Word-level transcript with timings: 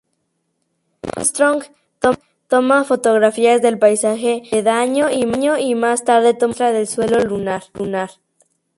Armstrong 1.15 1.63
toma 2.49 2.83
fotografías 2.85 3.61
del 3.61 3.77
paisaje 3.77 4.41
aledaño 4.51 5.09
y 5.11 5.27
más 5.75 6.03
tarde 6.05 6.33
toma 6.33 6.47
muestras 6.57 6.73
del 6.73 6.87
suelo 6.87 7.19
lunar. 7.19 7.65